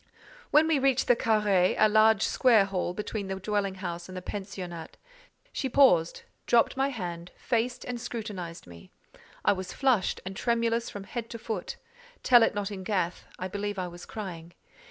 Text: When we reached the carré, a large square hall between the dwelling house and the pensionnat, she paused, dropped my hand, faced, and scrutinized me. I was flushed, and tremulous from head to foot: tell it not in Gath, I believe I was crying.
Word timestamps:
When 0.49 0.67
we 0.67 0.79
reached 0.79 1.07
the 1.07 1.15
carré, 1.15 1.75
a 1.77 1.87
large 1.87 2.23
square 2.23 2.65
hall 2.65 2.91
between 2.95 3.27
the 3.27 3.35
dwelling 3.35 3.75
house 3.75 4.09
and 4.09 4.17
the 4.17 4.21
pensionnat, 4.23 4.97
she 5.53 5.69
paused, 5.69 6.23
dropped 6.47 6.75
my 6.75 6.89
hand, 6.89 7.29
faced, 7.37 7.85
and 7.85 8.01
scrutinized 8.01 8.65
me. 8.65 8.89
I 9.45 9.53
was 9.53 9.73
flushed, 9.73 10.19
and 10.25 10.35
tremulous 10.35 10.89
from 10.89 11.03
head 11.03 11.29
to 11.29 11.37
foot: 11.37 11.75
tell 12.23 12.41
it 12.41 12.55
not 12.55 12.71
in 12.71 12.83
Gath, 12.83 13.27
I 13.37 13.47
believe 13.47 13.77
I 13.77 13.87
was 13.89 14.07
crying. 14.07 14.53